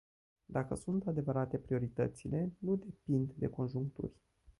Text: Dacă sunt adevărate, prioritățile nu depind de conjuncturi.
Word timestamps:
Dacă 0.45 0.75
sunt 0.75 1.07
adevărate, 1.07 1.57
prioritățile 1.57 2.51
nu 2.57 2.75
depind 2.75 3.31
de 3.35 3.47
conjuncturi. 3.47 4.13